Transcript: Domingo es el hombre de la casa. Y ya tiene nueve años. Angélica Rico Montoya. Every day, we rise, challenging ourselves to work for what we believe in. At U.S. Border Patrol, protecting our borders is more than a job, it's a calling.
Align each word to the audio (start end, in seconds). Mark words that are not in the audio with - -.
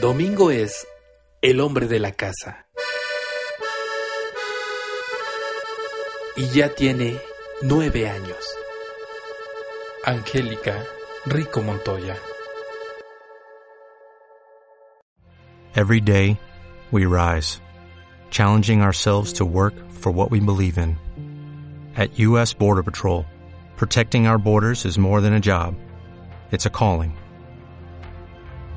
Domingo 0.00 0.50
es 0.50 0.86
el 1.42 1.60
hombre 1.60 1.86
de 1.86 1.98
la 1.98 2.12
casa. 2.12 2.64
Y 6.34 6.46
ya 6.54 6.70
tiene 6.70 7.20
nueve 7.60 8.08
años. 8.08 8.56
Angélica 10.06 10.82
Rico 11.26 11.60
Montoya. 11.60 12.16
Every 15.74 16.00
day, 16.00 16.40
we 16.90 17.04
rise, 17.04 17.60
challenging 18.30 18.80
ourselves 18.80 19.34
to 19.34 19.44
work 19.44 19.74
for 19.90 20.10
what 20.10 20.30
we 20.30 20.40
believe 20.40 20.78
in. 20.78 20.96
At 21.96 22.18
U.S. 22.18 22.54
Border 22.54 22.82
Patrol, 22.82 23.26
protecting 23.76 24.26
our 24.26 24.38
borders 24.38 24.86
is 24.86 24.98
more 24.98 25.20
than 25.20 25.34
a 25.34 25.40
job, 25.40 25.74
it's 26.50 26.64
a 26.64 26.70
calling. 26.70 27.14